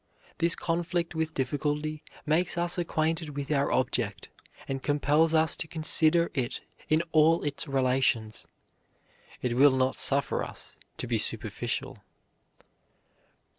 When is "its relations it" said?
7.43-9.55